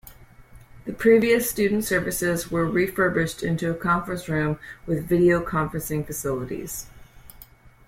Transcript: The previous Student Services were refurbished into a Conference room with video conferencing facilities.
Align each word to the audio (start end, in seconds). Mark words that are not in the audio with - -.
The 0.85 0.93
previous 0.93 1.47
Student 1.47 1.85
Services 1.85 2.49
were 2.49 2.65
refurbished 2.65 3.43
into 3.43 3.69
a 3.69 3.75
Conference 3.75 4.27
room 4.27 4.57
with 4.87 5.05
video 5.07 5.39
conferencing 5.45 6.07
facilities. 6.07 6.87